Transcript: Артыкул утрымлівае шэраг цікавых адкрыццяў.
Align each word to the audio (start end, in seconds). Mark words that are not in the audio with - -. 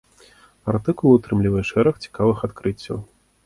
Артыкул 0.73 1.13
утрымлівае 1.19 1.63
шэраг 1.73 2.03
цікавых 2.09 2.37
адкрыццяў. 2.51 2.97